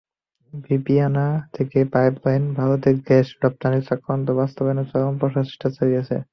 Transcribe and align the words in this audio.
বিবিয়ানা 0.63 1.25
থেকে 1.55 1.79
পাইপলাইনে 1.93 2.49
ভারতে 2.59 2.89
গ্যাস 3.01 3.27
রপ্তানির 3.43 3.87
চক্রান্ত 3.89 4.27
বাস্তবায়নে 4.39 4.83
চরম 4.91 5.13
প্রচেষ্টা 5.21 5.67
চালিয়েছে। 5.77 6.15